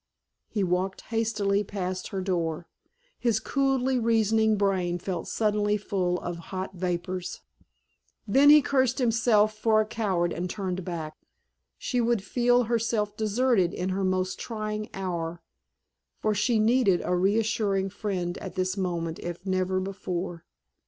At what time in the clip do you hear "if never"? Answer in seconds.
19.19-19.79